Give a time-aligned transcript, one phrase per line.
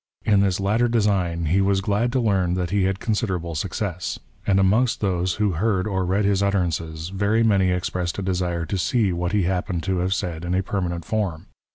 [0.25, 4.59] In this latter design, he was glad to learn ^hat he had considerable success; and
[4.59, 9.13] amongst those who heard or read hi3 utterances, very many expressed a desire to see
[9.13, 11.45] what he happened to have said in a permanent form.